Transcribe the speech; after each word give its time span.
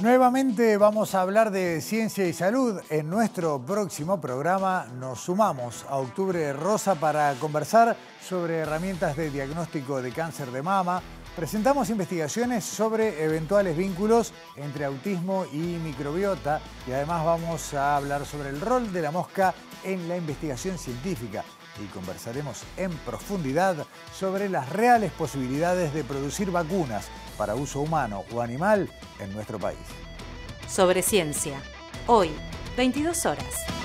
Nuevamente 0.00 0.78
vamos 0.78 1.14
a 1.14 1.20
hablar 1.20 1.50
de 1.50 1.82
ciencia 1.82 2.26
y 2.26 2.32
salud. 2.32 2.80
En 2.88 3.10
nuestro 3.10 3.60
próximo 3.60 4.18
programa 4.18 4.86
nos 4.98 5.20
sumamos 5.20 5.84
a 5.90 5.96
Octubre 5.96 6.54
Rosa 6.54 6.94
para 6.94 7.34
conversar 7.34 7.94
sobre 8.26 8.60
herramientas 8.60 9.14
de 9.14 9.30
diagnóstico 9.30 10.00
de 10.00 10.10
cáncer 10.10 10.52
de 10.52 10.62
mama. 10.62 11.02
Presentamos 11.36 11.88
investigaciones 11.90 12.64
sobre 12.64 13.24
eventuales 13.24 13.76
vínculos 13.76 14.32
entre 14.56 14.84
autismo 14.84 15.46
y 15.52 15.58
microbiota 15.58 16.60
y 16.86 16.92
además 16.92 17.24
vamos 17.24 17.72
a 17.72 17.96
hablar 17.96 18.26
sobre 18.26 18.48
el 18.48 18.60
rol 18.60 18.92
de 18.92 19.00
la 19.00 19.12
mosca 19.12 19.54
en 19.84 20.08
la 20.08 20.16
investigación 20.16 20.76
científica 20.76 21.44
y 21.82 21.86
conversaremos 21.86 22.62
en 22.76 22.90
profundidad 22.90 23.86
sobre 24.12 24.48
las 24.48 24.68
reales 24.70 25.12
posibilidades 25.12 25.94
de 25.94 26.02
producir 26.04 26.50
vacunas 26.50 27.08
para 27.38 27.54
uso 27.54 27.80
humano 27.80 28.24
o 28.32 28.42
animal 28.42 28.90
en 29.20 29.32
nuestro 29.32 29.58
país. 29.58 29.78
Sobre 30.68 31.00
ciencia. 31.00 31.62
Hoy, 32.06 32.30
22 32.76 33.24
horas. 33.26 33.79